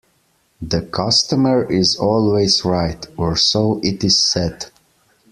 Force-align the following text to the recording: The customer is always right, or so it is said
The 0.63 0.81
customer 0.81 1.71
is 1.71 1.95
always 1.95 2.65
right, 2.65 3.05
or 3.17 3.35
so 3.35 3.79
it 3.83 4.03
is 4.03 4.19
said 4.19 4.65